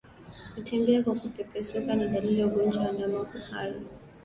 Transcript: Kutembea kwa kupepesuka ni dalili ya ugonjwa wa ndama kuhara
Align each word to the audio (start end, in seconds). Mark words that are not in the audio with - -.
Kutembea 0.55 1.03
kwa 1.03 1.15
kupepesuka 1.15 1.95
ni 1.95 2.07
dalili 2.07 2.39
ya 2.39 2.47
ugonjwa 2.47 2.83
wa 2.83 2.91
ndama 2.91 3.23
kuhara 3.25 3.75